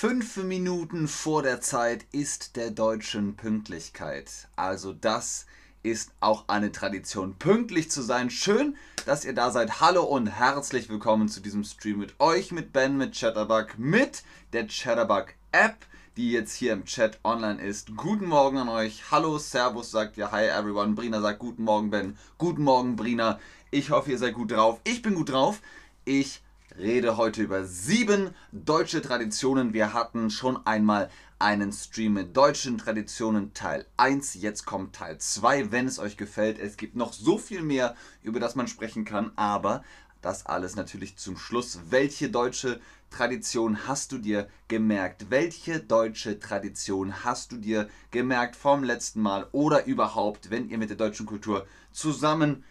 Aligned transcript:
Fünf 0.00 0.36
Minuten 0.36 1.08
vor 1.08 1.42
der 1.42 1.60
Zeit 1.60 2.06
ist 2.12 2.54
der 2.54 2.70
deutschen 2.70 3.34
Pünktlichkeit. 3.34 4.46
Also 4.54 4.92
das 4.92 5.46
ist 5.82 6.12
auch 6.20 6.44
eine 6.46 6.70
Tradition, 6.70 7.34
pünktlich 7.34 7.90
zu 7.90 8.02
sein. 8.02 8.30
Schön, 8.30 8.76
dass 9.06 9.24
ihr 9.24 9.34
da 9.34 9.50
seid. 9.50 9.80
Hallo 9.80 10.04
und 10.04 10.28
herzlich 10.28 10.88
willkommen 10.88 11.28
zu 11.28 11.40
diesem 11.40 11.64
Stream 11.64 11.98
mit 11.98 12.20
euch, 12.20 12.52
mit 12.52 12.72
Ben, 12.72 12.96
mit 12.96 13.18
Chatterbug, 13.18 13.76
mit 13.76 14.22
der 14.52 14.68
Chatterbug 14.68 15.34
App, 15.50 15.84
die 16.16 16.30
jetzt 16.30 16.54
hier 16.54 16.74
im 16.74 16.84
Chat 16.84 17.18
online 17.24 17.60
ist. 17.60 17.96
Guten 17.96 18.26
Morgen 18.26 18.58
an 18.58 18.68
euch. 18.68 19.10
Hallo, 19.10 19.36
Servus 19.38 19.90
sagt 19.90 20.16
ja 20.16 20.30
Hi 20.30 20.46
everyone. 20.46 20.94
Brina 20.94 21.20
sagt 21.20 21.40
Guten 21.40 21.64
Morgen, 21.64 21.90
Ben. 21.90 22.16
Guten 22.38 22.62
Morgen, 22.62 22.94
Brina. 22.94 23.40
Ich 23.72 23.90
hoffe, 23.90 24.12
ihr 24.12 24.18
seid 24.18 24.34
gut 24.34 24.52
drauf. 24.52 24.78
Ich 24.84 25.02
bin 25.02 25.16
gut 25.16 25.30
drauf. 25.30 25.60
Ich 26.04 26.40
rede 26.78 27.16
heute 27.16 27.42
über 27.42 27.64
sieben 27.64 28.34
deutsche 28.52 29.02
Traditionen. 29.02 29.72
Wir 29.72 29.92
hatten 29.92 30.30
schon 30.30 30.64
einmal 30.66 31.10
einen 31.38 31.72
Stream 31.72 32.14
mit 32.14 32.36
deutschen 32.36 32.78
Traditionen 32.78 33.52
Teil 33.52 33.84
1. 33.96 34.34
Jetzt 34.34 34.64
kommt 34.64 34.94
Teil 34.94 35.18
2, 35.18 35.72
wenn 35.72 35.86
es 35.86 35.98
euch 35.98 36.16
gefällt. 36.16 36.58
Es 36.58 36.76
gibt 36.76 36.94
noch 36.94 37.12
so 37.12 37.36
viel 37.36 37.62
mehr, 37.62 37.96
über 38.22 38.38
das 38.38 38.54
man 38.54 38.68
sprechen 38.68 39.04
kann, 39.04 39.32
aber 39.34 39.82
das 40.22 40.46
alles 40.46 40.76
natürlich 40.76 41.16
zum 41.16 41.36
Schluss. 41.36 41.80
Welche 41.90 42.30
deutsche 42.30 42.80
Tradition 43.10 43.88
hast 43.88 44.12
du 44.12 44.18
dir 44.18 44.48
gemerkt? 44.68 45.30
Welche 45.30 45.80
deutsche 45.80 46.38
Tradition 46.38 47.24
hast 47.24 47.52
du 47.52 47.56
dir 47.56 47.88
gemerkt 48.10 48.54
vom 48.54 48.84
letzten 48.84 49.20
Mal 49.20 49.48
oder 49.50 49.86
überhaupt, 49.86 50.50
wenn 50.50 50.68
ihr 50.68 50.78
mit 50.78 50.90
der 50.90 50.96
deutschen 50.96 51.26
Kultur 51.26 51.66
zusammen 51.92 52.64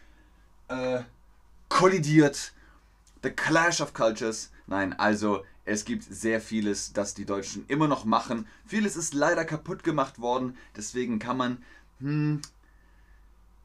äh, 0.69 1.01
kollidiert? 1.67 2.53
The 3.23 3.29
Clash 3.31 3.81
of 3.81 3.93
Cultures. 3.93 4.51
Nein, 4.67 4.93
also 4.93 5.43
es 5.65 5.85
gibt 5.85 6.03
sehr 6.03 6.39
vieles, 6.41 6.93
das 6.93 7.13
die 7.13 7.25
Deutschen 7.25 7.65
immer 7.67 7.87
noch 7.87 8.05
machen. 8.05 8.47
Vieles 8.65 8.95
ist 8.95 9.13
leider 9.13 9.45
kaputt 9.45 9.83
gemacht 9.83 10.19
worden. 10.19 10.57
Deswegen 10.75 11.19
kann 11.19 11.37
man 11.37 11.63
hm, 11.99 12.41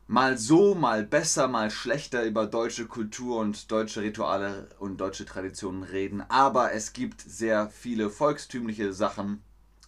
mal 0.07 0.37
so, 0.37 0.75
mal 0.75 1.05
besser, 1.05 1.49
mal 1.49 1.71
schlechter 1.71 2.25
über 2.25 2.47
deutsche 2.47 2.87
Kultur 2.87 3.39
und 3.39 3.71
deutsche 3.71 4.03
Rituale 4.03 4.69
und 4.79 5.01
deutsche 5.01 5.25
Traditionen 5.25 5.83
reden. 5.85 6.23
Aber 6.29 6.73
es 6.73 6.93
gibt 6.93 7.21
sehr 7.21 7.69
viele 7.69 8.11
volkstümliche 8.11 8.93
Sachen. 8.93 9.43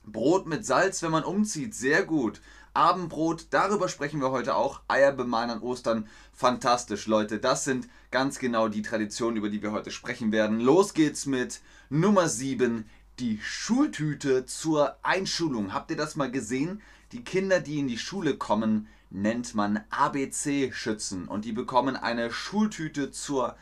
Brot 0.06 0.46
mit 0.46 0.64
Salz, 0.66 1.02
wenn 1.02 1.10
man 1.10 1.24
umzieht, 1.24 1.74
sehr 1.74 2.04
gut. 2.04 2.40
Abendbrot, 2.74 3.46
darüber 3.50 3.88
sprechen 3.88 4.20
wir 4.20 4.30
heute 4.30 4.56
auch. 4.56 4.80
Eier 4.88 5.12
bemalen 5.12 5.50
an 5.50 5.60
Ostern, 5.60 6.08
fantastisch, 6.34 7.06
Leute. 7.06 7.38
Das 7.38 7.64
sind 7.64 7.88
ganz 8.10 8.38
genau 8.38 8.68
die 8.68 8.82
Traditionen, 8.82 9.36
über 9.36 9.48
die 9.48 9.62
wir 9.62 9.72
heute 9.72 9.90
sprechen 9.90 10.32
werden. 10.32 10.60
Los 10.60 10.94
geht's 10.94 11.26
mit 11.26 11.60
Nummer 11.88 12.28
7, 12.28 12.84
die 13.18 13.38
Schultüte 13.42 14.44
zur 14.44 14.96
Einschulung. 15.02 15.72
Habt 15.72 15.90
ihr 15.90 15.96
das 15.96 16.16
mal 16.16 16.30
gesehen? 16.30 16.82
Die 17.12 17.22
Kinder, 17.22 17.60
die 17.60 17.78
in 17.78 17.88
die 17.88 17.98
Schule 17.98 18.36
kommen, 18.36 18.88
nennt 19.10 19.54
man 19.54 19.84
ABC-Schützen 19.90 21.28
und 21.28 21.44
die 21.44 21.52
bekommen 21.52 21.96
eine 21.96 22.32
Schultüte 22.32 23.12
zur 23.12 23.56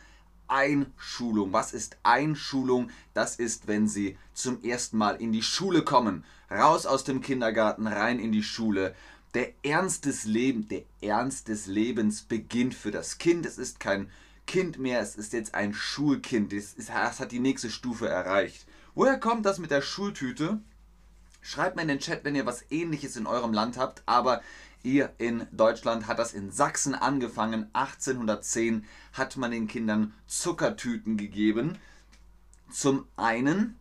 Einschulung. 0.47 1.53
Was 1.53 1.73
ist 1.73 1.97
Einschulung? 2.03 2.89
Das 3.13 3.35
ist, 3.35 3.67
wenn 3.67 3.87
sie 3.87 4.17
zum 4.33 4.63
ersten 4.63 4.97
Mal 4.97 5.15
in 5.15 5.31
die 5.31 5.43
Schule 5.43 5.83
kommen 5.83 6.23
raus 6.53 6.85
aus 6.85 7.03
dem 7.03 7.21
Kindergarten, 7.21 7.87
rein 7.87 8.19
in 8.19 8.31
die 8.31 8.43
Schule. 8.43 8.95
Der 9.33 9.53
Ernst 9.63 10.05
des 10.05 10.25
Lebens, 10.25 10.67
der 10.67 10.83
Ernst 11.01 11.47
des 11.47 11.65
Lebens 11.65 12.21
beginnt 12.21 12.75
für 12.75 12.91
das 12.91 13.17
Kind. 13.17 13.45
Es 13.45 13.57
ist 13.57 13.79
kein 13.79 14.11
Kind 14.45 14.77
mehr, 14.77 14.99
es 14.99 15.15
ist 15.15 15.33
jetzt 15.33 15.55
ein 15.55 15.73
Schulkind. 15.73 16.53
Es, 16.53 16.73
ist, 16.73 16.89
es 16.89 17.19
hat 17.19 17.31
die 17.31 17.39
nächste 17.39 17.71
Stufe 17.71 18.07
erreicht. 18.07 18.67
Woher 18.93 19.19
kommt 19.19 19.45
das 19.45 19.57
mit 19.57 19.71
der 19.71 19.81
Schultüte? 19.81 20.59
Schreibt 21.41 21.75
mir 21.75 21.81
in 21.81 21.87
den 21.87 21.99
Chat, 21.99 22.23
wenn 22.23 22.35
ihr 22.35 22.45
was 22.45 22.63
ähnliches 22.69 23.15
in 23.15 23.25
eurem 23.25 23.53
Land 23.53 23.77
habt, 23.77 24.03
aber 24.05 24.41
hier 24.83 25.13
in 25.17 25.47
Deutschland 25.51 26.07
hat 26.07 26.19
das 26.19 26.33
in 26.33 26.51
Sachsen 26.51 26.93
angefangen. 26.93 27.69
1810 27.73 28.85
hat 29.13 29.35
man 29.37 29.51
den 29.51 29.67
Kindern 29.67 30.13
Zuckertüten 30.27 31.17
gegeben. 31.17 31.79
Zum 32.69 33.07
einen, 33.15 33.79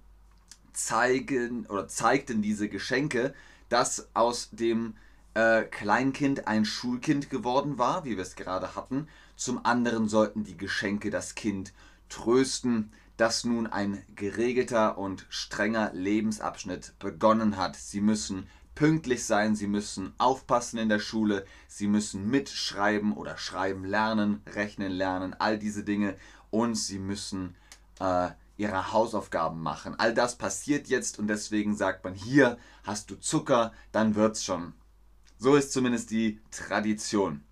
zeigen 0.72 1.66
oder 1.66 1.88
zeigten 1.88 2.40
diese 2.40 2.68
Geschenke, 2.68 3.34
dass 3.68 4.08
aus 4.14 4.48
dem 4.52 4.94
äh, 5.34 5.62
Kleinkind 5.62 6.46
ein 6.46 6.64
Schulkind 6.64 7.30
geworden 7.30 7.78
war, 7.78 8.04
wie 8.04 8.16
wir 8.16 8.22
es 8.22 8.36
gerade 8.36 8.74
hatten. 8.74 9.08
Zum 9.36 9.64
anderen 9.64 10.08
sollten 10.08 10.44
die 10.44 10.56
Geschenke 10.56 11.10
das 11.10 11.34
Kind 11.34 11.72
trösten, 12.08 12.92
dass 13.16 13.44
nun 13.44 13.66
ein 13.66 14.02
geregelter 14.14 14.98
und 14.98 15.26
strenger 15.28 15.92
Lebensabschnitt 15.92 16.98
begonnen 16.98 17.56
hat. 17.56 17.76
Sie 17.76 18.00
müssen 18.00 18.48
pünktlich 18.74 19.24
sein, 19.24 19.54
sie 19.54 19.66
müssen 19.66 20.14
aufpassen 20.18 20.78
in 20.78 20.88
der 20.88 20.98
Schule, 20.98 21.44
sie 21.68 21.86
müssen 21.86 22.28
mitschreiben 22.28 23.12
oder 23.12 23.36
schreiben 23.36 23.84
lernen, 23.84 24.42
rechnen 24.46 24.92
lernen, 24.92 25.34
all 25.38 25.58
diese 25.58 25.84
Dinge 25.84 26.16
und 26.50 26.74
sie 26.74 26.98
müssen 26.98 27.54
äh, 28.00 28.30
ihre 28.56 28.92
Hausaufgaben 28.92 29.62
machen. 29.62 29.94
All 29.98 30.14
das 30.14 30.36
passiert 30.36 30.88
jetzt 30.88 31.18
und 31.18 31.28
deswegen 31.28 31.76
sagt 31.76 32.04
man, 32.04 32.14
hier 32.14 32.58
hast 32.84 33.10
du 33.10 33.16
Zucker, 33.16 33.72
dann 33.92 34.14
wird's 34.14 34.44
schon. 34.44 34.74
So 35.42 35.56
ist 35.56 35.72
zumindest 35.72 36.12
die 36.12 36.38
Tradition. 36.52 37.42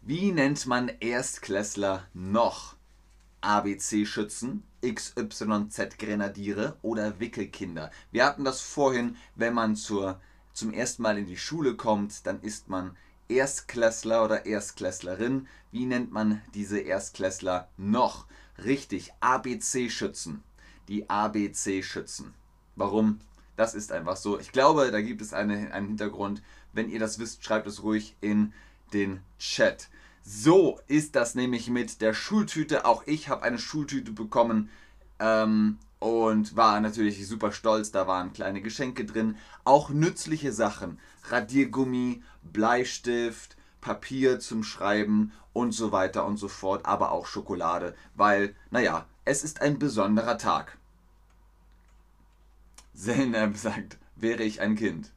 Wie 0.00 0.30
nennt 0.30 0.64
man 0.68 0.92
Erstklässler 1.00 2.06
noch? 2.14 2.76
ABC-Schützen, 3.40 4.62
XYZ-Grenadiere 4.80 6.76
oder 6.82 7.18
Wickelkinder. 7.18 7.90
Wir 8.12 8.24
hatten 8.24 8.44
das 8.44 8.60
vorhin, 8.60 9.16
wenn 9.34 9.54
man 9.54 9.74
zur, 9.74 10.20
zum 10.52 10.72
ersten 10.72 11.02
Mal 11.02 11.18
in 11.18 11.26
die 11.26 11.36
Schule 11.36 11.74
kommt, 11.74 12.24
dann 12.28 12.40
ist 12.42 12.68
man 12.68 12.96
Erstklässler 13.28 14.24
oder 14.24 14.46
Erstklässlerin. 14.46 15.48
Wie 15.72 15.84
nennt 15.84 16.12
man 16.12 16.42
diese 16.54 16.78
Erstklässler 16.78 17.68
noch? 17.76 18.26
Richtig, 18.62 19.12
ABC-Schützen. 19.18 20.44
Die 20.86 21.10
ABC-Schützen. 21.10 22.34
Warum? 22.76 23.18
Das 23.56 23.74
ist 23.74 23.92
einfach 23.92 24.16
so. 24.16 24.38
Ich 24.38 24.52
glaube, 24.52 24.90
da 24.90 25.00
gibt 25.00 25.22
es 25.22 25.32
eine, 25.32 25.72
einen 25.72 25.88
Hintergrund. 25.88 26.42
Wenn 26.72 26.90
ihr 26.90 26.98
das 26.98 27.18
wisst, 27.18 27.44
schreibt 27.44 27.66
es 27.66 27.82
ruhig 27.82 28.16
in 28.20 28.52
den 28.92 29.20
Chat. 29.38 29.88
So 30.22 30.80
ist 30.88 31.16
das 31.16 31.34
nämlich 31.34 31.70
mit 31.70 32.00
der 32.00 32.12
Schultüte. 32.12 32.84
Auch 32.84 33.02
ich 33.06 33.28
habe 33.28 33.42
eine 33.42 33.58
Schultüte 33.58 34.12
bekommen 34.12 34.68
ähm, 35.18 35.78
und 35.98 36.56
war 36.56 36.80
natürlich 36.80 37.26
super 37.26 37.52
stolz. 37.52 37.92
Da 37.92 38.06
waren 38.06 38.32
kleine 38.32 38.60
Geschenke 38.60 39.04
drin. 39.04 39.36
Auch 39.64 39.88
nützliche 39.88 40.52
Sachen. 40.52 40.98
Radiergummi, 41.30 42.22
Bleistift, 42.42 43.56
Papier 43.80 44.40
zum 44.40 44.64
Schreiben 44.64 45.32
und 45.52 45.72
so 45.72 45.92
weiter 45.92 46.26
und 46.26 46.36
so 46.36 46.48
fort, 46.48 46.84
aber 46.84 47.12
auch 47.12 47.26
Schokolade, 47.26 47.94
weil, 48.14 48.54
naja, 48.70 49.06
es 49.24 49.42
ist 49.42 49.62
ein 49.62 49.78
besonderer 49.78 50.38
Tag. 50.38 50.76
Zeynep 52.96 53.58
sagt, 53.58 53.98
wäre 54.16 54.42
ich 54.42 54.62
ein 54.62 54.74
Kind. 54.74 55.12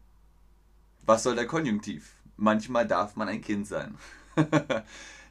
Was 1.06 1.24
soll 1.24 1.36
der 1.36 1.48
Konjunktiv? 1.48 2.14
Manchmal 2.36 2.86
darf 2.86 3.16
man 3.16 3.30
ein 3.30 3.42
Kind 3.42 3.68
sein. 3.68 3.98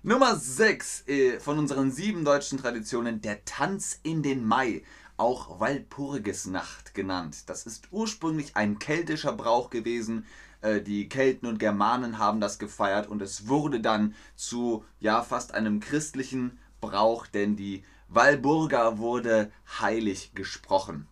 Nummer 0.03 0.35
6 0.35 1.09
äh, 1.09 1.41
von 1.41 1.59
unseren 1.59 1.91
sieben 1.91 2.25
deutschen 2.25 2.59
Traditionen, 2.59 3.21
der 3.21 3.45
Tanz 3.45 4.01
in 4.03 4.23
den 4.23 4.47
Mai, 4.47 4.83
auch 5.19 5.61
Walpurgisnacht 5.61 6.95
genannt. 6.95 7.51
Das 7.51 7.67
ist 7.67 7.89
ursprünglich 7.91 8.57
ein 8.57 8.79
keltischer 8.79 9.35
Brauch 9.35 9.69
gewesen, 9.69 10.25
äh, 10.63 10.81
die 10.81 11.09
Kelten 11.09 11.47
und 11.47 11.59
Germanen 11.59 12.19
haben 12.19 12.41
das 12.41 12.59
gefeiert 12.59 13.09
und 13.09 13.21
es 13.21 13.49
wurde 13.49 13.81
dann 13.81 14.15
zu 14.37 14.85
ja 15.01 15.23
fast 15.23 15.53
einem 15.53 15.81
christlichen 15.81 16.59
Brauch, 16.81 17.27
denn 17.27 17.57
die 17.57 17.83
Walburga 18.09 18.97
wurde 18.97 19.53
heilig 19.81 20.33
gesprochen. 20.35 21.06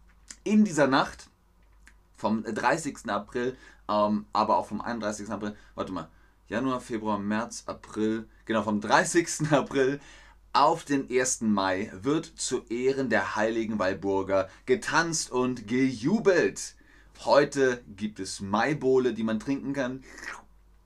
In 0.46 0.64
dieser 0.64 0.86
Nacht 0.86 1.28
vom 2.14 2.44
30. 2.44 3.10
April, 3.10 3.56
ähm, 3.88 4.26
aber 4.32 4.58
auch 4.58 4.66
vom 4.66 4.80
31. 4.80 5.28
April, 5.28 5.56
warte 5.74 5.90
mal, 5.90 6.08
Januar, 6.46 6.80
Februar, 6.80 7.18
März, 7.18 7.64
April, 7.66 8.28
genau 8.44 8.62
vom 8.62 8.80
30. 8.80 9.28
April 9.50 9.98
auf 10.52 10.84
den 10.84 11.10
1. 11.10 11.40
Mai 11.40 11.90
wird 12.00 12.26
zu 12.26 12.64
Ehren 12.68 13.10
der 13.10 13.34
heiligen 13.34 13.80
Walburga 13.80 14.48
getanzt 14.66 15.32
und 15.32 15.66
gejubelt. 15.66 16.76
Heute 17.24 17.82
gibt 17.96 18.20
es 18.20 18.38
Maibowle, 18.38 19.14
die 19.14 19.24
man 19.24 19.40
trinken 19.40 19.72
kann. 19.72 20.04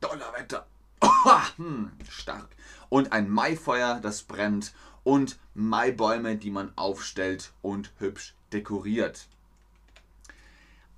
Donnerwetter. 0.00 0.66
hm, 1.56 1.90
stark. 2.08 2.48
Und 2.88 3.12
ein 3.12 3.28
Maifeuer, 3.28 4.00
das 4.00 4.22
brennt. 4.22 4.72
Und 5.04 5.38
Maibäume, 5.52 6.36
die 6.36 6.50
man 6.50 6.72
aufstellt 6.76 7.52
und 7.60 7.92
hübsch 7.98 8.34
dekoriert. 8.54 9.28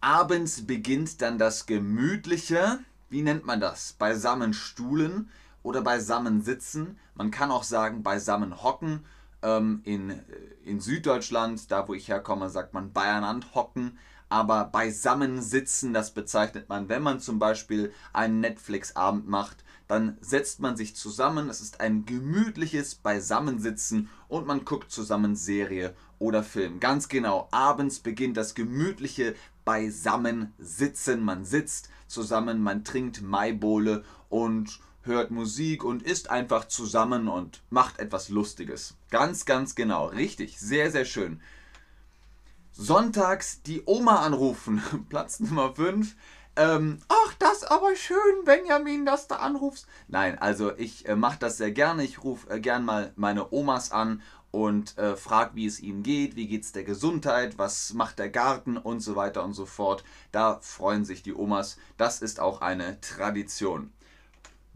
Abends 0.04 0.66
beginnt 0.66 1.22
dann 1.22 1.38
das 1.38 1.64
gemütliche, 1.66 2.81
wie 3.08 3.22
nennt 3.22 3.46
man 3.46 3.60
das? 3.60 3.93
Beisammen 3.93 4.52
Stuhlen 4.52 5.31
oder 5.62 5.81
beisammen 5.81 6.43
sitzen. 6.43 6.99
Man 7.14 7.31
kann 7.31 7.52
auch 7.52 7.62
sagen 7.62 8.02
beisammen 8.02 8.64
hocken. 8.64 9.04
Ähm, 9.43 9.81
in, 9.84 10.20
in 10.64 10.81
Süddeutschland, 10.81 11.70
da 11.70 11.87
wo 11.87 11.94
ich 11.94 12.08
herkomme, 12.08 12.50
sagt 12.50 12.75
man 12.75 12.93
beieinander 12.93 13.46
hocken. 13.54 13.96
Aber 14.28 14.64
beisammensitzen, 14.64 15.93
das 15.94 16.10
bezeichnet 16.10 16.69
man, 16.69 16.88
wenn 16.88 17.02
man 17.02 17.20
zum 17.20 17.38
Beispiel 17.38 17.93
einen 18.12 18.40
Netflix-Abend 18.40 19.28
macht, 19.28 19.62
dann 19.87 20.16
setzt 20.20 20.58
man 20.58 20.76
sich 20.76 20.96
zusammen. 20.96 21.48
Es 21.48 21.60
ist 21.60 21.81
ein 21.81 22.06
gemütliches 22.06 22.96
Beisammensitzen 22.96 24.08
und 24.26 24.48
man 24.48 24.64
guckt 24.64 24.90
zusammen 24.90 25.37
Serie 25.37 25.94
oder 26.22 26.44
Film. 26.44 26.78
Ganz 26.80 27.08
genau, 27.08 27.48
abends 27.50 27.98
beginnt 27.98 28.36
das 28.36 28.54
gemütliche 28.54 29.34
Beisammensitzen. 29.64 31.22
Man 31.22 31.44
sitzt 31.44 31.90
zusammen, 32.06 32.62
man 32.62 32.84
trinkt 32.84 33.22
Maibowle 33.22 34.04
und 34.28 34.78
hört 35.02 35.32
Musik 35.32 35.82
und 35.82 36.04
isst 36.04 36.30
einfach 36.30 36.66
zusammen 36.66 37.26
und 37.26 37.60
macht 37.70 37.98
etwas 37.98 38.28
Lustiges. 38.28 38.94
Ganz, 39.10 39.44
ganz 39.44 39.74
genau. 39.74 40.06
Richtig. 40.06 40.60
Sehr, 40.60 40.92
sehr 40.92 41.04
schön. 41.04 41.40
Sonntags 42.70 43.62
die 43.62 43.82
Oma 43.84 44.24
anrufen. 44.24 44.80
Platz 45.08 45.40
Nummer 45.40 45.74
5. 45.74 46.14
Ähm, 46.54 46.98
ach, 47.08 47.34
das 47.38 47.64
aber 47.64 47.96
schön, 47.96 48.44
Benjamin, 48.44 49.06
dass 49.06 49.26
du 49.26 49.38
anrufst. 49.40 49.86
Nein, 50.06 50.38
also 50.38 50.76
ich 50.76 51.08
äh, 51.08 51.16
mache 51.16 51.38
das 51.40 51.56
sehr 51.56 51.72
gerne. 51.72 52.04
Ich 52.04 52.22
rufe 52.22 52.48
äh, 52.50 52.60
gern 52.60 52.84
mal 52.84 53.12
meine 53.16 53.52
Omas 53.52 53.90
an 53.90 54.22
und 54.52 54.96
äh, 54.99 55.16
frage, 55.16 55.56
wie 55.56 55.66
es 55.66 55.81
ihnen 55.81 56.04
geht, 56.04 56.37
wie 56.37 56.46
geht 56.46 56.62
es 56.62 56.72
der 56.72 56.84
Gesundheit, 56.84 57.58
was 57.58 57.94
macht 57.94 58.20
der 58.20 58.28
Garten 58.28 58.76
und 58.76 59.00
so 59.00 59.16
weiter 59.16 59.43
und 59.43 59.54
so 59.54 59.66
fort. 59.66 60.04
Da 60.31 60.60
freuen 60.60 61.04
sich 61.04 61.22
die 61.22 61.34
Omas. 61.34 61.78
Das 61.96 62.22
ist 62.22 62.38
auch 62.38 62.60
eine 62.60 63.00
Tradition. 63.00 63.93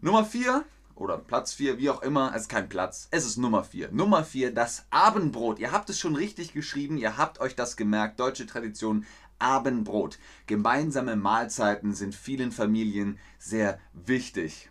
Nummer 0.01 0.25
4 0.25 0.65
oder 0.95 1.19
Platz 1.19 1.53
4, 1.53 1.79
wie 1.79 1.91
auch 1.91 2.03
immer, 2.03 2.33
es 2.35 2.43
ist 2.43 2.49
kein 2.49 2.69
Platz, 2.69 3.09
es 3.11 3.27
ist 3.27 3.37
Nummer 3.37 3.65
4. 3.65 3.93
Nummer 3.93 4.25
4, 4.25 4.53
das 4.53 4.87
Abendbrot. 4.91 5.59
Ihr 5.59 5.73
habt 5.73 5.91
es 5.91 5.99
schon 6.01 6.17
richtig 6.17 6.55
geschrieben, 6.55 6.97
ihr 6.97 7.19
habt 7.19 7.39
euch 7.39 7.55
das 7.55 7.77
gemerkt, 7.77 8.19
deutsche 8.19 8.47
Tradition, 8.47 9.05
Abendbrot. 9.39 10.19
Gemeinsame 10.47 11.17
Mahlzeiten 11.17 11.95
sind 11.95 12.15
vielen 12.15 12.51
Familien 12.51 13.19
sehr 13.39 13.79
wichtig. 13.93 14.71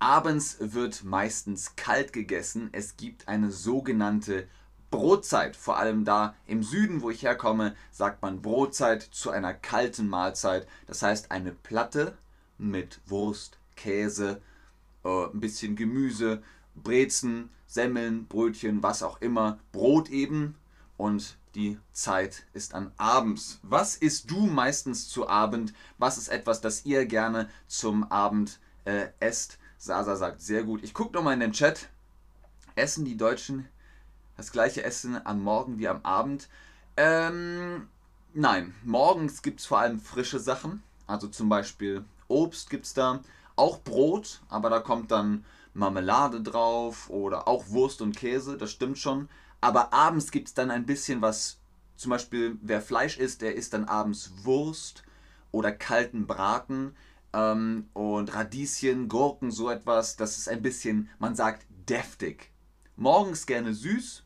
Abends 0.00 0.56
wird 0.60 1.04
meistens 1.04 1.76
kalt 1.76 2.14
gegessen. 2.14 2.70
Es 2.72 2.96
gibt 2.96 3.28
eine 3.28 3.50
sogenannte 3.50 4.48
Brotzeit. 4.90 5.56
Vor 5.56 5.76
allem 5.76 6.06
da 6.06 6.34
im 6.46 6.62
Süden, 6.62 7.02
wo 7.02 7.10
ich 7.10 7.22
herkomme, 7.22 7.76
sagt 7.92 8.22
man 8.22 8.40
Brotzeit 8.40 9.02
zu 9.02 9.30
einer 9.30 9.52
kalten 9.52 10.08
Mahlzeit. 10.08 10.66
Das 10.86 11.02
heißt 11.02 11.30
eine 11.30 11.52
Platte 11.52 12.16
mit 12.56 13.00
Wurst, 13.06 13.58
Käse, 13.76 14.40
äh, 15.04 15.26
ein 15.26 15.38
bisschen 15.38 15.76
Gemüse, 15.76 16.42
Brezen, 16.74 17.50
Semmeln, 17.66 18.26
Brötchen, 18.26 18.82
was 18.82 19.02
auch 19.02 19.20
immer, 19.20 19.58
Brot 19.70 20.08
eben 20.08 20.56
und 20.96 21.36
die 21.54 21.78
Zeit 21.92 22.46
ist 22.54 22.74
an 22.74 22.92
abends. 22.96 23.60
Was 23.62 23.96
isst 23.96 24.30
du 24.30 24.46
meistens 24.46 25.08
zu 25.08 25.28
Abend? 25.28 25.74
Was 25.98 26.16
ist 26.16 26.28
etwas, 26.28 26.62
das 26.62 26.86
ihr 26.86 27.04
gerne 27.04 27.50
zum 27.66 28.10
Abend 28.10 28.60
äh, 28.86 29.08
esst? 29.20 29.58
Sasa 29.82 30.14
sagt 30.14 30.42
sehr 30.42 30.62
gut. 30.62 30.84
Ich 30.84 30.92
gucke 30.92 31.14
nochmal 31.14 31.32
in 31.32 31.40
den 31.40 31.52
Chat. 31.52 31.88
Essen 32.74 33.06
die 33.06 33.16
Deutschen 33.16 33.66
das 34.36 34.52
gleiche 34.52 34.84
Essen 34.84 35.18
am 35.26 35.42
Morgen 35.42 35.78
wie 35.78 35.88
am 35.88 36.04
Abend? 36.04 36.50
Ähm, 36.98 37.88
nein, 38.34 38.74
morgens 38.84 39.40
gibt 39.40 39.60
es 39.60 39.66
vor 39.66 39.78
allem 39.78 39.98
frische 39.98 40.38
Sachen. 40.38 40.82
Also 41.06 41.28
zum 41.28 41.48
Beispiel 41.48 42.04
Obst 42.28 42.68
gibt 42.68 42.84
es 42.84 42.92
da, 42.92 43.20
auch 43.56 43.80
Brot, 43.80 44.42
aber 44.50 44.68
da 44.68 44.80
kommt 44.80 45.10
dann 45.12 45.46
Marmelade 45.72 46.42
drauf 46.42 47.08
oder 47.08 47.48
auch 47.48 47.70
Wurst 47.70 48.02
und 48.02 48.14
Käse, 48.14 48.58
das 48.58 48.70
stimmt 48.70 48.98
schon. 48.98 49.30
Aber 49.62 49.94
abends 49.94 50.30
gibt 50.30 50.48
es 50.48 50.54
dann 50.54 50.70
ein 50.70 50.84
bisschen 50.84 51.22
was, 51.22 51.56
zum 51.96 52.10
Beispiel 52.10 52.58
wer 52.60 52.82
Fleisch 52.82 53.16
isst, 53.16 53.40
der 53.40 53.54
isst 53.54 53.72
dann 53.72 53.86
abends 53.86 54.30
Wurst 54.42 55.04
oder 55.52 55.72
kalten 55.72 56.26
Braten 56.26 56.94
ähm, 57.32 57.88
und 57.92 58.34
Radieschen, 58.34 59.08
Gurken, 59.08 59.50
so 59.50 59.70
etwas. 59.70 60.16
Das 60.16 60.38
ist 60.38 60.48
ein 60.48 60.62
bisschen, 60.62 61.08
man 61.18 61.34
sagt, 61.34 61.66
deftig. 61.88 62.50
Morgens 62.96 63.46
gerne 63.46 63.72
süß, 63.72 64.24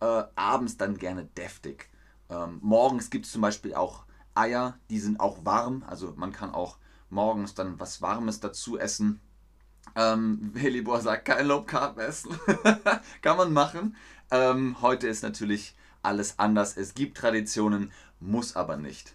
äh, 0.00 0.22
abends 0.34 0.76
dann 0.76 0.96
gerne 0.96 1.24
deftig. 1.24 1.88
Ähm, 2.28 2.58
morgens 2.62 3.10
gibt 3.10 3.26
es 3.26 3.32
zum 3.32 3.42
Beispiel 3.42 3.74
auch 3.74 4.04
Eier, 4.34 4.78
die 4.88 5.00
sind 5.00 5.20
auch 5.20 5.44
warm, 5.44 5.84
also 5.86 6.14
man 6.16 6.32
kann 6.32 6.50
auch 6.50 6.78
morgens 7.10 7.54
dann 7.54 7.78
was 7.78 8.00
Warmes 8.00 8.40
dazu 8.40 8.78
essen. 8.78 9.20
Ähm, 9.96 10.52
Helibor 10.54 11.00
sagt, 11.00 11.24
kein 11.24 11.46
Low 11.46 11.62
Carb 11.62 11.98
essen. 11.98 12.38
Kann 13.22 13.36
man 13.36 13.52
machen. 13.52 13.96
Ähm, 14.30 14.76
heute 14.80 15.08
ist 15.08 15.22
natürlich 15.22 15.74
alles 16.02 16.38
anders. 16.38 16.76
Es 16.76 16.94
gibt 16.94 17.16
Traditionen, 17.16 17.90
muss 18.20 18.54
aber 18.54 18.76
nicht. 18.76 19.14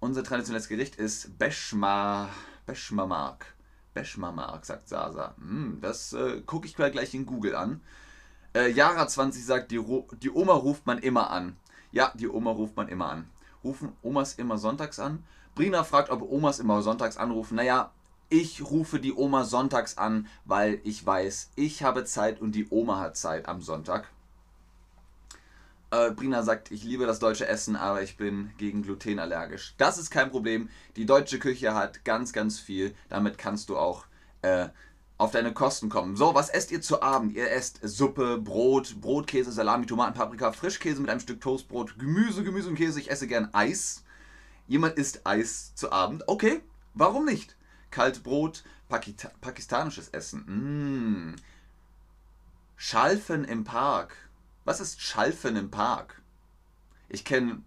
Unser 0.00 0.24
traditionelles 0.24 0.68
Gericht 0.68 0.96
ist 0.96 1.38
Beschma, 1.38 2.30
Beschmamark. 2.66 3.54
Beschmamark, 3.94 4.66
sagt 4.66 4.88
Sasa. 4.88 5.34
Hm, 5.38 5.78
das 5.80 6.12
äh, 6.12 6.42
gucke 6.42 6.66
ich 6.66 6.76
gleich 6.76 7.14
in 7.14 7.24
Google 7.24 7.54
an. 7.54 7.80
Äh, 8.52 8.72
Yara20 8.72 9.44
sagt, 9.44 9.70
die, 9.70 9.80
die 10.20 10.30
Oma 10.30 10.52
ruft 10.52 10.86
man 10.86 10.98
immer 10.98 11.30
an. 11.30 11.56
Ja, 11.92 12.12
die 12.14 12.28
Oma 12.28 12.50
ruft 12.50 12.76
man 12.76 12.88
immer 12.88 13.10
an. 13.10 13.30
Rufen 13.64 13.92
Omas 14.02 14.34
immer 14.34 14.58
sonntags 14.58 14.98
an? 14.98 15.24
Brina 15.54 15.84
fragt, 15.84 16.10
ob 16.10 16.22
Omas 16.22 16.58
immer 16.58 16.82
sonntags 16.82 17.16
anrufen. 17.16 17.56
Naja, 17.56 17.90
ich 18.28 18.62
rufe 18.62 19.00
die 19.00 19.14
Oma 19.14 19.44
sonntags 19.44 19.96
an, 19.96 20.26
weil 20.44 20.80
ich 20.84 21.04
weiß, 21.04 21.52
ich 21.54 21.82
habe 21.82 22.04
Zeit 22.04 22.40
und 22.40 22.52
die 22.52 22.66
Oma 22.70 22.98
hat 22.98 23.16
Zeit 23.16 23.48
am 23.48 23.60
Sonntag. 23.60 24.10
Äh, 25.90 26.10
Brina 26.10 26.42
sagt, 26.42 26.70
ich 26.70 26.82
liebe 26.82 27.06
das 27.06 27.20
deutsche 27.20 27.46
Essen, 27.46 27.76
aber 27.76 28.02
ich 28.02 28.16
bin 28.16 28.50
gegen 28.58 28.82
Gluten 28.82 29.18
allergisch. 29.18 29.74
Das 29.78 29.98
ist 29.98 30.10
kein 30.10 30.30
Problem. 30.30 30.68
Die 30.96 31.06
deutsche 31.06 31.38
Küche 31.38 31.74
hat 31.74 32.04
ganz, 32.04 32.32
ganz 32.32 32.58
viel. 32.58 32.94
Damit 33.08 33.38
kannst 33.38 33.68
du 33.68 33.76
auch 33.76 34.06
äh, 34.42 34.68
auf 35.18 35.30
deine 35.30 35.54
Kosten 35.54 35.88
kommen. 35.88 36.16
So, 36.16 36.34
was 36.34 36.50
esst 36.50 36.72
ihr 36.72 36.80
zu 36.80 37.02
Abend? 37.02 37.34
Ihr 37.34 37.50
esst 37.50 37.80
Suppe, 37.82 38.38
Brot, 38.38 39.00
Brotkäse, 39.00 39.52
Salami, 39.52 39.86
Tomaten, 39.86 40.14
Paprika, 40.14 40.52
Frischkäse 40.52 41.00
mit 41.00 41.08
einem 41.08 41.20
Stück 41.20 41.40
Toastbrot, 41.40 41.98
Gemüse, 41.98 42.42
Gemüse 42.42 42.68
und 42.68 42.74
Käse. 42.74 43.00
Ich 43.00 43.10
esse 43.10 43.26
gern 43.26 43.48
Eis. 43.52 44.02
Jemand 44.66 44.96
isst 44.96 45.24
Eis 45.24 45.74
zu 45.74 45.92
Abend. 45.92 46.24
Okay, 46.26 46.60
warum 46.94 47.24
nicht? 47.24 47.56
Kalt 47.90 48.24
Brot, 48.24 48.64
Pakita 48.88 49.30
pakistanisches 49.40 50.08
Essen. 50.08 50.44
Mmh. 50.46 51.36
Schalfen 52.76 53.44
im 53.44 53.64
Park. 53.64 54.16
Was 54.66 54.80
ist 54.80 55.00
Schalfen 55.00 55.54
im 55.54 55.70
Park? 55.70 56.20
Ich 57.08 57.24
kenne 57.24 57.62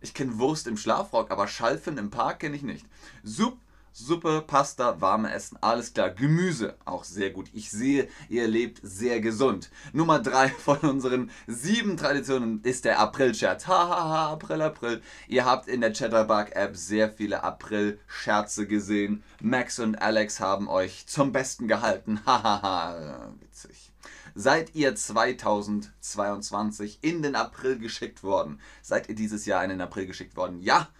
ich 0.00 0.12
kenn 0.12 0.40
Wurst 0.40 0.66
im 0.66 0.76
Schlafrock, 0.76 1.30
aber 1.30 1.46
Schalfen 1.46 1.98
im 1.98 2.10
Park 2.10 2.40
kenne 2.40 2.56
ich 2.56 2.64
nicht. 2.64 2.84
Sup 3.22 3.56
Suppe, 3.92 4.42
Pasta, 4.46 5.00
warme 5.00 5.32
Essen, 5.32 5.56
alles 5.62 5.94
klar. 5.94 6.10
Gemüse, 6.10 6.76
auch 6.84 7.04
sehr 7.04 7.30
gut. 7.30 7.48
Ich 7.54 7.70
sehe, 7.70 8.08
ihr 8.28 8.46
lebt 8.46 8.80
sehr 8.82 9.20
gesund. 9.20 9.70
Nummer 9.94 10.18
3 10.18 10.48
von 10.64 10.78
unseren 10.80 11.30
sieben 11.46 11.96
Traditionen 11.96 12.60
ist 12.62 12.84
der 12.84 12.98
April-Scherz. 12.98 13.68
Hahaha, 13.68 14.32
April, 14.32 14.62
April. 14.62 15.02
Ihr 15.28 15.46
habt 15.46 15.68
in 15.68 15.80
der 15.80 15.94
Chatterbug-App 15.94 16.76
sehr 16.76 17.08
viele 17.08 17.42
April-Scherze 17.44 18.66
gesehen. 18.66 19.22
Max 19.40 19.78
und 19.78 19.94
Alex 19.94 20.40
haben 20.40 20.68
euch 20.68 21.06
zum 21.06 21.32
Besten 21.32 21.68
gehalten. 21.68 22.20
Hahaha, 22.26 23.32
witzig. 23.40 23.92
Seid 24.38 24.74
ihr 24.74 24.94
2022 24.94 26.98
in 27.00 27.22
den 27.22 27.34
April 27.34 27.78
geschickt 27.78 28.22
worden? 28.22 28.60
Seid 28.82 29.08
ihr 29.08 29.14
dieses 29.14 29.46
Jahr 29.46 29.64
in 29.64 29.70
den 29.70 29.80
April 29.80 30.06
geschickt 30.06 30.36
worden? 30.36 30.60
Ja? 30.60 30.90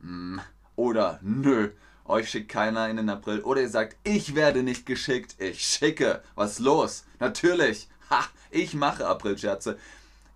Hm. 0.00 0.40
Oder 0.74 1.20
nö? 1.22 1.72
euch 2.08 2.30
schickt 2.30 2.48
keiner 2.48 2.88
in 2.88 2.96
den 2.96 3.10
April. 3.10 3.40
Oder 3.40 3.60
ihr 3.60 3.68
sagt, 3.68 3.96
ich 4.04 4.34
werde 4.34 4.62
nicht 4.62 4.86
geschickt, 4.86 5.36
ich 5.38 5.60
schicke. 5.60 6.22
Was 6.34 6.52
ist 6.52 6.58
los? 6.60 7.04
Natürlich. 7.18 7.88
Ha, 8.10 8.24
ich 8.50 8.74
mache 8.74 9.06
Aprilscherze. 9.06 9.78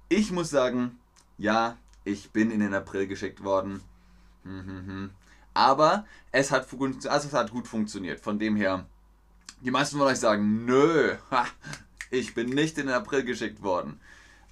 Ich 0.09 0.31
muss 0.31 0.51
sagen, 0.51 0.99
ja, 1.39 1.77
ich 2.05 2.31
bin 2.33 2.51
in 2.51 2.61
den 2.61 2.75
April 2.75 3.07
geschickt 3.07 3.45
worden. 3.45 3.83
Hm, 4.45 4.67
hm. 4.67 5.11
Aber 5.55 6.05
es 6.33 6.51
hat, 6.51 6.67
also 6.73 7.29
es 7.29 7.33
hat 7.33 7.51
gut 7.51 7.67
funktioniert. 7.67 8.21
Von 8.21 8.39
dem 8.39 8.57
her, 8.57 8.87
die 9.61 9.71
meisten 9.71 9.99
von 9.99 10.07
euch 10.07 10.19
sagen, 10.19 10.65
nö, 10.65 11.17
ha, 11.31 11.47
ich 12.11 12.35
bin 12.35 12.49
nicht 12.49 12.79
in 12.79 12.87
den 12.87 12.95
April 12.95 13.25
geschickt 13.25 13.63
worden. 13.63 14.01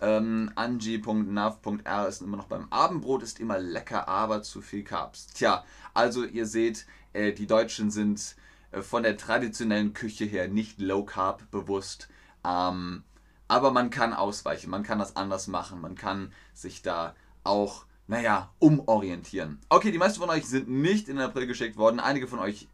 Ähm, 0.00 0.52
Angie.nav.r 0.54 2.08
ist 2.08 2.22
immer 2.22 2.36
noch 2.36 2.46
beim 2.46 2.68
Abendbrot, 2.70 3.22
ist 3.22 3.40
immer 3.40 3.58
lecker, 3.58 4.06
aber 4.06 4.42
zu 4.42 4.60
viel 4.60 4.84
Carbs. 4.84 5.26
Tja, 5.28 5.64
also 5.92 6.24
ihr 6.24 6.46
seht, 6.46 6.86
äh, 7.12 7.32
die 7.32 7.48
Deutschen 7.48 7.90
sind 7.90 8.36
äh, 8.70 8.80
von 8.80 9.02
der 9.02 9.16
traditionellen 9.16 9.94
Küche 9.94 10.24
her 10.24 10.46
nicht 10.46 10.80
Low 10.80 11.04
Carb 11.04 11.50
bewusst. 11.50 12.08
Ähm, 12.44 13.02
aber 13.48 13.72
man 13.72 13.90
kann 13.90 14.12
ausweichen, 14.12 14.70
man 14.70 14.82
kann 14.84 14.98
das 14.98 15.16
anders 15.16 15.48
machen, 15.48 15.80
man 15.80 15.96
kann 15.96 16.32
sich 16.54 16.82
da 16.82 17.16
auch, 17.44 17.86
naja, 18.06 18.50
umorientieren. 18.58 19.58
Okay, 19.68 19.90
die 19.90 19.98
meisten 19.98 20.20
von 20.20 20.30
euch 20.30 20.46
sind 20.46 20.68
nicht 20.68 21.08
in 21.08 21.16
den 21.16 21.24
April 21.24 21.46
geschickt 21.46 21.76
worden, 21.76 21.98
einige 21.98 22.28
von 22.28 22.38
euch 22.38 22.68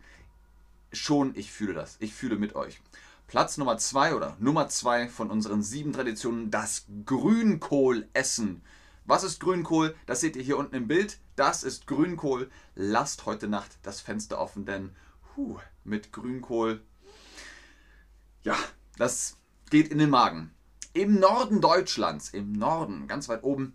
schon, 0.93 1.33
ich 1.37 1.51
fühle 1.53 1.75
das, 1.75 1.97
ich 2.01 2.13
fühle 2.13 2.37
mit 2.37 2.55
euch. 2.55 2.81
Platz 3.27 3.57
Nummer 3.59 3.79
zwei 3.79 4.15
oder 4.15 4.37
Nummer 4.39 4.69
zwei 4.69 5.09
von 5.09 5.31
unseren 5.31 5.63
sieben 5.63 5.93
Traditionen, 5.93 6.51
das 6.51 6.87
Grünkohlessen. 7.05 8.63
Was 9.07 9.25
ist 9.25 9.41
Grünkohl? 9.41 9.95
Das 10.07 10.21
seht 10.21 10.37
ihr 10.37 10.43
hier 10.43 10.57
unten 10.57 10.77
im 10.77 10.89
Bild. 10.89 11.19
Das 11.37 11.63
ist 11.63 11.87
Grünkohl. 11.87 12.51
Lasst 12.75 13.27
heute 13.27 13.49
Nacht 13.49 13.79
das 13.83 14.01
Fenster 14.01 14.39
offen, 14.39 14.65
denn 14.65 14.95
huh, 15.37 15.59
mit 15.83 16.13
Grünkohl, 16.13 16.83
ja, 18.43 18.57
das 18.97 19.37
geht 19.71 19.89
in 19.89 19.99
den 19.99 20.11
Magen. 20.11 20.55
Im 20.93 21.19
Norden 21.19 21.61
Deutschlands, 21.61 22.29
im 22.29 22.53
Norden, 22.53 23.09
ganz 23.09 23.29
weit 23.29 23.43
oben, 23.43 23.75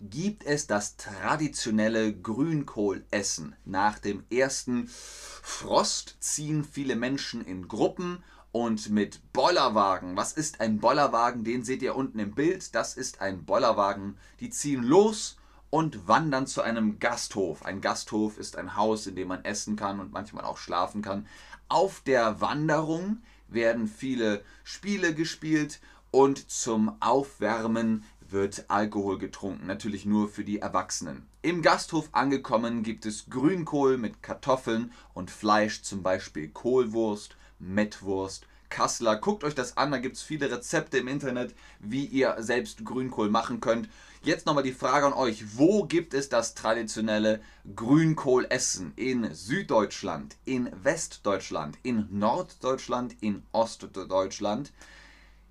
gibt 0.00 0.44
es 0.44 0.66
das 0.66 0.96
traditionelle 0.96 2.12
Grünkohlessen. 2.12 3.56
Nach 3.64 3.98
dem 3.98 4.24
ersten 4.30 4.88
Frost 4.88 6.16
ziehen 6.20 6.64
viele 6.64 6.96
Menschen 6.96 7.44
in 7.44 7.68
Gruppen 7.68 8.22
und 8.52 8.90
mit 8.90 9.20
Bollerwagen. 9.32 10.16
Was 10.16 10.34
ist 10.34 10.60
ein 10.60 10.78
Bollerwagen? 10.78 11.42
Den 11.42 11.64
seht 11.64 11.82
ihr 11.82 11.96
unten 11.96 12.18
im 12.18 12.32
Bild. 12.32 12.74
Das 12.74 12.96
ist 12.96 13.20
ein 13.20 13.44
Bollerwagen. 13.44 14.18
Die 14.40 14.50
ziehen 14.50 14.82
los 14.82 15.36
und 15.70 16.06
wandern 16.06 16.46
zu 16.46 16.60
einem 16.60 16.98
Gasthof. 16.98 17.64
Ein 17.64 17.80
Gasthof 17.80 18.36
ist 18.36 18.56
ein 18.56 18.76
Haus, 18.76 19.06
in 19.06 19.16
dem 19.16 19.28
man 19.28 19.44
essen 19.44 19.74
kann 19.74 20.00
und 20.00 20.12
manchmal 20.12 20.44
auch 20.44 20.58
schlafen 20.58 21.00
kann. 21.00 21.26
Auf 21.68 22.00
der 22.00 22.42
Wanderung 22.42 23.22
werden 23.48 23.88
viele 23.88 24.42
Spiele 24.64 25.14
gespielt 25.14 25.80
und 26.10 26.50
zum 26.50 26.94
Aufwärmen 27.00 28.04
wird 28.28 28.66
Alkohol 28.68 29.18
getrunken, 29.18 29.66
natürlich 29.66 30.04
nur 30.04 30.28
für 30.28 30.44
die 30.44 30.58
Erwachsenen. 30.58 31.26
Im 31.42 31.62
Gasthof 31.62 32.08
angekommen 32.12 32.82
gibt 32.82 33.06
es 33.06 33.28
Grünkohl 33.28 33.98
mit 33.98 34.22
Kartoffeln 34.22 34.92
und 35.14 35.30
Fleisch, 35.30 35.82
zum 35.82 36.02
Beispiel 36.02 36.48
Kohlwurst, 36.48 37.36
Mettwurst, 37.62 38.46
Kassler. 38.68 39.16
Guckt 39.16 39.44
euch 39.44 39.54
das 39.54 39.76
an, 39.76 39.90
da 39.90 39.98
gibt 39.98 40.16
es 40.16 40.22
viele 40.22 40.50
Rezepte 40.50 40.98
im 40.98 41.08
Internet, 41.08 41.54
wie 41.78 42.04
ihr 42.04 42.36
selbst 42.38 42.84
Grünkohl 42.84 43.30
machen 43.30 43.60
könnt. 43.60 43.88
Jetzt 44.22 44.46
nochmal 44.46 44.62
die 44.62 44.72
Frage 44.72 45.06
an 45.06 45.12
euch, 45.12 45.58
wo 45.58 45.84
gibt 45.84 46.14
es 46.14 46.28
das 46.28 46.54
traditionelle 46.54 47.40
Grünkohlessen? 47.74 48.92
In 48.96 49.34
Süddeutschland, 49.34 50.36
in 50.44 50.70
Westdeutschland, 50.82 51.76
in 51.82 52.06
Norddeutschland, 52.10 53.16
in 53.20 53.42
Ostdeutschland? 53.52 54.72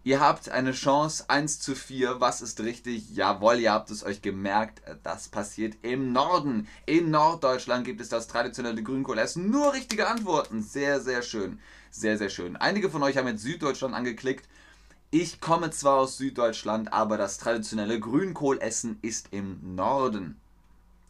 Ihr 0.04 0.20
habt 0.20 0.50
eine 0.50 0.72
Chance 0.72 1.26
1 1.28 1.60
zu 1.60 1.76
4. 1.76 2.22
Was 2.22 2.42
ist 2.42 2.60
richtig? 2.62 3.12
Jawohl, 3.12 3.60
ihr 3.60 3.72
habt 3.72 3.92
es 3.92 4.04
euch 4.04 4.24
gemerkt. 4.24 4.82
Das 5.04 5.28
passiert 5.28 5.78
im 5.84 6.12
Norden. 6.12 6.68
In 6.88 7.12
Norddeutschland 7.12 7.86
gibt 7.86 8.02
es 8.02 8.10
das 8.10 8.28
traditionelle 8.28 8.82
Grünkohlessen. 8.82 9.52
Nur 9.52 9.74
richtige 9.74 10.08
Antworten. 10.08 10.64
Sehr, 10.64 11.02
sehr 11.02 11.22
schön. 11.22 11.60
Sehr, 11.94 12.18
sehr 12.18 12.30
schön. 12.30 12.56
Einige 12.56 12.90
von 12.90 13.04
euch 13.04 13.18
haben 13.18 13.28
jetzt 13.28 13.44
Süddeutschland 13.44 13.94
angeklickt. 13.94 14.48
Ich 15.12 15.42
komme 15.42 15.72
zwar 15.72 15.98
aus 15.98 16.18
Süddeutschland, 16.18 16.94
aber 16.94 17.18
das 17.18 17.38
traditionelle 17.38 18.00
Grünkohlessen 18.00 18.98
ist 19.02 19.28
im 19.32 19.76
Norden. 19.76 20.40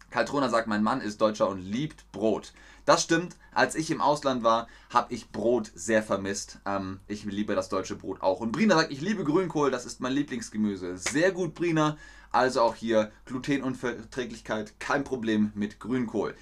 Kaltrona 0.10 0.50
sagt, 0.50 0.68
mein 0.68 0.82
Mann 0.82 1.00
ist 1.00 1.22
Deutscher 1.22 1.48
und 1.50 1.62
liebt 1.62 2.12
Brot. 2.12 2.54
Das 2.86 3.04
stimmt. 3.04 3.36
Als 3.54 3.76
ich 3.76 3.92
im 3.92 4.02
Ausland 4.02 4.42
war, 4.42 4.68
habe 4.90 5.14
ich 5.14 5.30
Brot 5.30 5.72
sehr 5.76 6.02
vermisst. 6.02 6.58
Ähm, 6.66 7.00
ich 7.08 7.26
liebe 7.26 7.54
das 7.54 7.70
deutsche 7.70 7.96
Brot 7.96 8.24
auch. 8.24 8.40
Und 8.40 8.52
Brina 8.52 8.76
sagt, 8.76 8.92
ich 8.92 9.02
liebe 9.02 9.24
Grünkohl, 9.24 9.70
das 9.70 9.86
ist 9.86 10.02
mein 10.02 10.14
Lieblingsgemüse. 10.14 10.98
Sehr 10.98 11.32
gut, 11.32 11.54
Brina. 11.54 11.96
Also 12.32 12.62
auch 12.62 12.74
hier 12.74 13.12
Glutenunverträglichkeit, 13.26 14.80
kein 14.80 15.04
Problem 15.04 15.52
mit 15.54 15.80
Grünkohl. 15.80 16.34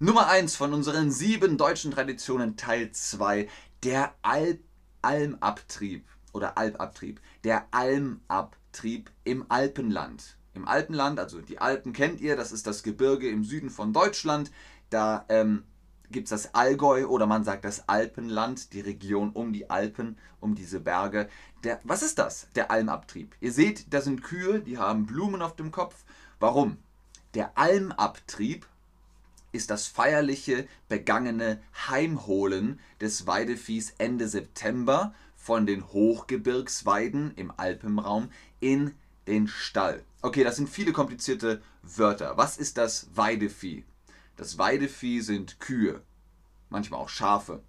Nummer 0.00 0.28
1 0.28 0.54
von 0.54 0.72
unseren 0.74 1.10
sieben 1.10 1.58
deutschen 1.58 1.90
Traditionen, 1.90 2.56
Teil 2.56 2.92
2, 2.92 3.48
der 3.82 4.14
Alp 4.22 4.60
Almabtrieb 5.02 6.04
oder 6.32 6.58
Alpabtrieb. 6.58 7.20
Der 7.44 7.66
Almabtrieb 7.70 9.10
im 9.24 9.46
Alpenland. 9.48 10.36
Im 10.54 10.66
Alpenland, 10.66 11.20
also 11.20 11.40
die 11.40 11.60
Alpen 11.60 11.92
kennt 11.92 12.20
ihr, 12.20 12.36
das 12.36 12.52
ist 12.52 12.66
das 12.66 12.82
Gebirge 12.82 13.28
im 13.28 13.44
Süden 13.44 13.70
von 13.70 13.92
Deutschland. 13.92 14.50
Da 14.90 15.24
ähm, 15.28 15.64
gibt 16.10 16.26
es 16.26 16.30
das 16.30 16.54
Allgäu 16.54 17.06
oder 17.06 17.26
man 17.26 17.44
sagt 17.44 17.64
das 17.64 17.88
Alpenland, 17.88 18.72
die 18.72 18.80
Region 18.80 19.30
um 19.30 19.52
die 19.52 19.70
Alpen, 19.70 20.18
um 20.40 20.54
diese 20.54 20.80
Berge. 20.80 21.28
Der, 21.64 21.80
was 21.84 22.02
ist 22.02 22.18
das? 22.18 22.48
Der 22.54 22.70
Almabtrieb. 22.70 23.36
Ihr 23.40 23.52
seht, 23.52 23.92
da 23.92 24.00
sind 24.00 24.22
Kühe, 24.22 24.60
die 24.60 24.78
haben 24.78 25.06
Blumen 25.06 25.42
auf 25.42 25.54
dem 25.56 25.70
Kopf. 25.70 26.04
Warum? 26.40 26.78
Der 27.34 27.56
Almabtrieb 27.56 28.66
ist 29.52 29.70
das 29.70 29.86
feierliche, 29.86 30.66
begangene 30.88 31.60
Heimholen 31.88 32.80
des 33.00 33.26
Weideviehs 33.26 33.94
Ende 33.98 34.28
September 34.28 35.14
von 35.36 35.66
den 35.66 35.86
Hochgebirgsweiden 35.88 37.32
im 37.36 37.52
Alpenraum 37.56 38.30
in 38.60 38.94
den 39.26 39.48
Stall. 39.48 40.04
Okay, 40.20 40.44
das 40.44 40.56
sind 40.56 40.68
viele 40.68 40.92
komplizierte 40.92 41.62
Wörter. 41.82 42.36
Was 42.36 42.58
ist 42.58 42.76
das 42.76 43.08
Weidevieh? 43.14 43.84
Das 44.36 44.58
Weidevieh 44.58 45.20
sind 45.20 45.60
Kühe, 45.60 46.02
manchmal 46.70 47.00
auch 47.00 47.08
Schafe. 47.08 47.62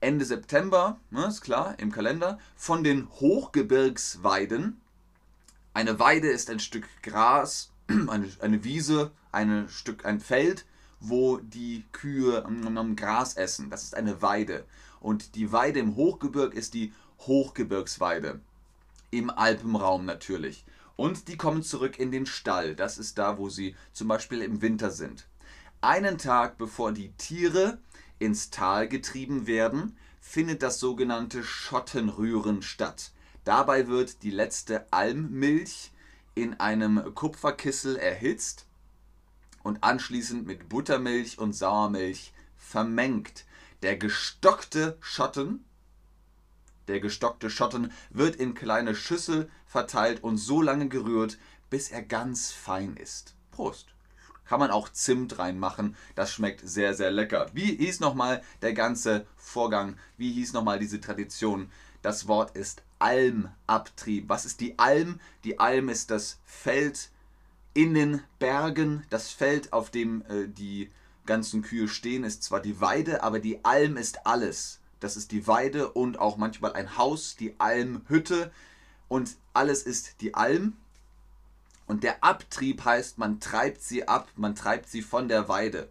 Ende 0.00 0.24
September, 0.24 1.00
ne, 1.10 1.26
ist 1.26 1.42
klar, 1.42 1.78
im 1.78 1.92
Kalender, 1.92 2.38
von 2.56 2.82
den 2.82 3.08
Hochgebirgsweiden. 3.08 4.80
Eine 5.74 5.98
Weide 5.98 6.28
ist 6.28 6.50
ein 6.50 6.60
Stück 6.60 6.88
Gras, 7.02 7.72
eine, 7.86 8.28
eine 8.40 8.64
Wiese, 8.64 9.12
ein 9.30 9.68
Stück, 9.68 10.04
ein 10.04 10.20
Feld, 10.20 10.66
wo 11.02 11.38
die 11.38 11.84
Kühe 11.92 12.44
um, 12.44 12.96
Gras 12.96 13.34
essen. 13.34 13.70
Das 13.70 13.82
ist 13.82 13.94
eine 13.94 14.22
Weide. 14.22 14.64
Und 15.00 15.34
die 15.34 15.52
Weide 15.52 15.80
im 15.80 15.96
Hochgebirg 15.96 16.54
ist 16.54 16.74
die 16.74 16.92
Hochgebirgsweide. 17.20 18.40
Im 19.10 19.30
Alpenraum 19.30 20.04
natürlich. 20.04 20.64
Und 20.96 21.28
die 21.28 21.36
kommen 21.36 21.62
zurück 21.62 21.98
in 21.98 22.12
den 22.12 22.26
Stall. 22.26 22.76
Das 22.76 22.98
ist 22.98 23.18
da, 23.18 23.38
wo 23.38 23.48
sie 23.48 23.74
zum 23.92 24.08
Beispiel 24.08 24.42
im 24.42 24.62
Winter 24.62 24.90
sind. 24.90 25.26
Einen 25.80 26.18
Tag 26.18 26.58
bevor 26.58 26.92
die 26.92 27.10
Tiere 27.12 27.78
ins 28.18 28.50
Tal 28.50 28.88
getrieben 28.88 29.48
werden, 29.48 29.96
findet 30.20 30.62
das 30.62 30.78
sogenannte 30.78 31.42
Schottenrühren 31.42 32.62
statt. 32.62 33.10
Dabei 33.44 33.88
wird 33.88 34.22
die 34.22 34.30
letzte 34.30 34.86
Almmilch 34.92 35.90
in 36.36 36.60
einem 36.60 37.14
Kupferkissel 37.14 37.96
erhitzt 37.96 38.66
und 39.62 39.82
anschließend 39.82 40.46
mit 40.46 40.68
Buttermilch 40.68 41.38
und 41.38 41.52
Sauermilch 41.52 42.32
vermengt. 42.56 43.44
Der 43.82 43.96
gestockte 43.96 44.96
Schotten, 45.00 45.64
der 46.88 47.00
gestockte 47.00 47.50
Schotten 47.50 47.92
wird 48.10 48.36
in 48.36 48.54
kleine 48.54 48.94
Schüssel 48.94 49.50
verteilt 49.66 50.22
und 50.22 50.36
so 50.36 50.62
lange 50.62 50.88
gerührt, 50.88 51.38
bis 51.70 51.90
er 51.90 52.02
ganz 52.02 52.52
fein 52.52 52.96
ist. 52.96 53.34
Prost! 53.50 53.92
kann 54.52 54.60
man 54.60 54.70
auch 54.70 54.90
Zimt 54.90 55.38
reinmachen. 55.38 55.96
Das 56.14 56.30
schmeckt 56.30 56.60
sehr, 56.68 56.92
sehr 56.92 57.10
lecker. 57.10 57.46
Wie 57.54 57.74
hieß 57.76 58.00
nochmal 58.00 58.42
der 58.60 58.74
ganze 58.74 59.26
Vorgang? 59.36 59.96
Wie 60.18 60.30
hieß 60.32 60.52
nochmal 60.52 60.78
diese 60.78 61.00
Tradition? 61.00 61.70
Das 62.02 62.28
Wort 62.28 62.54
ist 62.54 62.82
Almabtrieb. 62.98 64.28
Was 64.28 64.44
ist 64.44 64.60
die 64.60 64.78
Alm? 64.78 65.20
Die 65.44 65.58
Alm 65.58 65.88
ist 65.88 66.10
das 66.10 66.38
Feld 66.44 67.10
in 67.74 67.94
den 67.94 68.22
Bergen. 68.38 69.04
Das 69.10 69.30
Feld, 69.30 69.72
auf 69.72 69.90
dem 69.90 70.22
äh, 70.22 70.48
die 70.48 70.90
ganzen 71.26 71.62
Kühe 71.62 71.88
stehen, 71.88 72.24
ist 72.24 72.42
zwar 72.42 72.60
die 72.60 72.80
Weide, 72.80 73.22
aber 73.22 73.38
die 73.38 73.64
Alm 73.64 73.96
ist 73.96 74.26
alles. 74.26 74.80
Das 75.00 75.16
ist 75.16 75.32
die 75.32 75.46
Weide 75.46 75.90
und 75.90 76.18
auch 76.18 76.36
manchmal 76.36 76.74
ein 76.74 76.96
Haus, 76.96 77.36
die 77.36 77.54
Almhütte. 77.58 78.52
Und 79.08 79.36
alles 79.52 79.82
ist 79.82 80.20
die 80.20 80.34
Alm. 80.34 80.76
Und 81.86 82.04
der 82.04 82.22
Abtrieb 82.22 82.84
heißt, 82.84 83.18
man 83.18 83.40
treibt 83.40 83.82
sie 83.82 84.06
ab, 84.08 84.28
man 84.36 84.54
treibt 84.54 84.88
sie 84.88 85.02
von 85.02 85.28
der 85.28 85.48
Weide. 85.48 85.90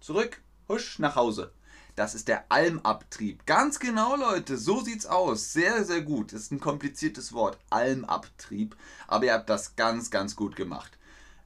Zurück, 0.00 0.42
husch, 0.68 0.98
nach 0.98 1.16
Hause. 1.16 1.52
Das 1.94 2.14
ist 2.14 2.28
der 2.28 2.44
Almabtrieb. 2.48 3.44
Ganz 3.44 3.78
genau, 3.78 4.16
Leute, 4.16 4.56
so 4.56 4.80
sieht's 4.80 5.06
aus. 5.06 5.52
Sehr, 5.52 5.84
sehr 5.84 6.00
gut. 6.00 6.32
Ist 6.32 6.50
ein 6.50 6.60
kompliziertes 6.60 7.32
Wort. 7.32 7.58
Almabtrieb. 7.70 8.76
Aber 9.06 9.26
ihr 9.26 9.34
habt 9.34 9.50
das 9.50 9.76
ganz, 9.76 10.10
ganz 10.10 10.34
gut 10.34 10.56
gemacht. 10.56 10.98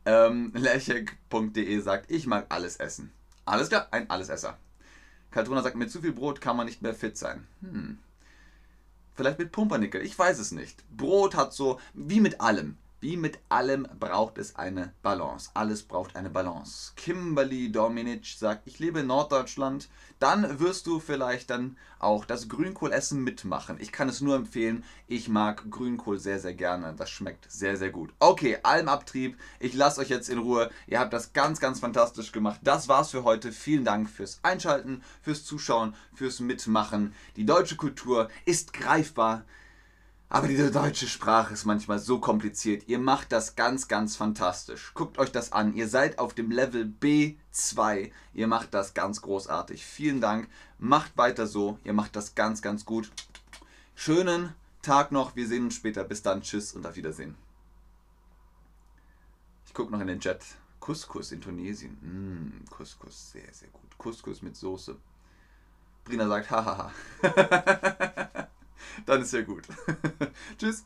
Ähm, 0.04 0.52
Lechek.de 0.54 1.80
sagt, 1.80 2.10
ich 2.10 2.26
mag 2.26 2.46
alles 2.48 2.76
essen. 2.76 3.12
Alles 3.44 3.68
klar, 3.68 3.88
ein 3.90 4.08
Allesesser. 4.08 4.56
Kaltruna 5.30 5.62
sagt, 5.62 5.76
mit 5.76 5.90
zu 5.90 6.00
viel 6.00 6.12
Brot 6.12 6.40
kann 6.40 6.56
man 6.56 6.66
nicht 6.66 6.82
mehr 6.82 6.94
fit 6.94 7.16
sein. 7.18 7.46
Hm. 7.60 7.98
Vielleicht 9.14 9.38
mit 9.38 9.52
Pumpernickel, 9.52 10.02
ich 10.02 10.18
weiß 10.18 10.38
es 10.38 10.52
nicht. 10.52 10.84
Brot 10.96 11.34
hat 11.34 11.52
so, 11.52 11.80
wie 11.94 12.20
mit 12.20 12.40
allem 12.40 12.76
Wie 12.98 13.18
mit 13.18 13.38
allem 13.50 13.86
braucht 14.00 14.38
es 14.38 14.56
eine 14.56 14.94
Balance. 15.02 15.50
Alles 15.52 15.82
braucht 15.82 16.16
eine 16.16 16.30
Balance. 16.30 16.92
Kimberly 16.96 17.70
Dominic 17.70 18.24
sagt, 18.26 18.62
ich 18.66 18.78
lebe 18.78 19.00
in 19.00 19.08
Norddeutschland. 19.08 19.90
Dann 20.18 20.60
wirst 20.60 20.86
du 20.86 20.98
vielleicht 20.98 21.50
dann 21.50 21.76
auch 21.98 22.24
das 22.24 22.48
Grünkohlessen 22.48 23.22
mitmachen. 23.22 23.76
Ich 23.80 23.92
kann 23.92 24.08
es 24.08 24.22
nur 24.22 24.34
empfehlen. 24.34 24.82
Ich 25.08 25.28
mag 25.28 25.70
Grünkohl 25.70 26.18
sehr, 26.18 26.40
sehr 26.40 26.54
gerne. 26.54 26.94
Das 26.96 27.10
schmeckt 27.10 27.52
sehr, 27.52 27.76
sehr 27.76 27.90
gut. 27.90 28.14
Okay, 28.18 28.58
Almabtrieb. 28.62 29.36
Ich 29.60 29.74
lasse 29.74 30.00
euch 30.00 30.08
jetzt 30.08 30.30
in 30.30 30.38
Ruhe. 30.38 30.70
Ihr 30.86 30.98
habt 30.98 31.12
das 31.12 31.34
ganz, 31.34 31.60
ganz 31.60 31.80
fantastisch 31.80 32.32
gemacht. 32.32 32.60
Das 32.64 32.88
war's 32.88 33.10
für 33.10 33.24
heute. 33.24 33.52
Vielen 33.52 33.84
Dank 33.84 34.08
fürs 34.08 34.40
Einschalten, 34.42 35.02
fürs 35.20 35.44
Zuschauen, 35.44 35.94
fürs 36.14 36.40
Mitmachen. 36.40 37.12
Die 37.36 37.44
deutsche 37.44 37.76
Kultur 37.76 38.30
ist 38.46 38.72
greifbar. 38.72 39.44
Aber 40.28 40.48
diese 40.48 40.72
deutsche 40.72 41.06
Sprache 41.06 41.54
ist 41.54 41.66
manchmal 41.66 42.00
so 42.00 42.18
kompliziert. 42.18 42.88
Ihr 42.88 42.98
macht 42.98 43.30
das 43.30 43.54
ganz, 43.54 43.86
ganz 43.86 44.16
fantastisch. 44.16 44.90
Guckt 44.94 45.18
euch 45.18 45.30
das 45.30 45.52
an. 45.52 45.74
Ihr 45.74 45.88
seid 45.88 46.18
auf 46.18 46.34
dem 46.34 46.50
Level 46.50 46.92
B2. 47.00 48.10
Ihr 48.34 48.46
macht 48.48 48.74
das 48.74 48.92
ganz 48.92 49.22
großartig. 49.22 49.86
Vielen 49.86 50.20
Dank. 50.20 50.48
Macht 50.78 51.16
weiter 51.16 51.46
so. 51.46 51.78
Ihr 51.84 51.92
macht 51.92 52.16
das 52.16 52.34
ganz, 52.34 52.60
ganz 52.60 52.84
gut. 52.84 53.12
Schönen 53.94 54.52
Tag 54.82 55.12
noch. 55.12 55.36
Wir 55.36 55.46
sehen 55.46 55.64
uns 55.64 55.76
später. 55.76 56.02
Bis 56.02 56.22
dann. 56.22 56.42
Tschüss 56.42 56.72
und 56.72 56.84
auf 56.84 56.96
Wiedersehen. 56.96 57.36
Ich 59.64 59.74
gucke 59.74 59.92
noch 59.92 60.00
in 60.00 60.08
den 60.08 60.20
Chat. 60.20 60.42
Couscous 60.80 61.30
in 61.32 61.40
Tunesien. 61.40 61.92
Mm, 62.00 62.64
Couscous, 62.70 63.32
sehr, 63.32 63.52
sehr 63.52 63.68
gut. 63.68 63.96
Couscous 63.98 64.42
mit 64.42 64.56
Soße. 64.56 64.96
Brina 66.04 66.26
sagt, 66.28 66.50
hahaha. 66.50 66.92
Dann 69.06 69.22
ist 69.22 69.32
ja 69.32 69.42
gut. 69.42 69.64
Tschüss. 70.58 70.84